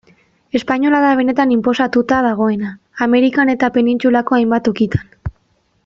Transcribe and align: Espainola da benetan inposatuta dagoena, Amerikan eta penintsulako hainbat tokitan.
Espainola 0.59 1.01
da 1.05 1.11
benetan 1.19 1.53
inposatuta 1.57 2.21
dagoena, 2.29 2.73
Amerikan 3.07 3.55
eta 3.55 3.71
penintsulako 3.79 4.39
hainbat 4.39 4.67
tokitan. 4.71 5.15